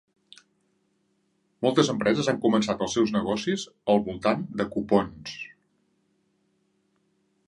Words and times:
Moltes 1.65 1.91
empreses 1.93 2.31
han 2.31 2.39
començat 2.47 2.81
els 2.85 2.95
seus 2.97 3.13
negocis 3.17 3.65
al 3.95 4.01
voltant 4.09 4.43
de 4.63 4.67
cupons. 4.77 5.37